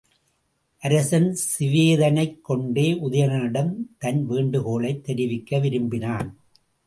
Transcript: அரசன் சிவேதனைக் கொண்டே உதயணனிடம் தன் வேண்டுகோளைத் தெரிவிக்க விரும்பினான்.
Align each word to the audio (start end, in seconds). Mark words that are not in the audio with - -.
அரசன் 0.79 1.37
சிவேதனைக் 1.59 2.41
கொண்டே 2.41 2.93
உதயணனிடம் 2.93 3.73
தன் 3.97 4.25
வேண்டுகோளைத் 4.25 5.03
தெரிவிக்க 5.03 5.59
விரும்பினான். 5.59 6.37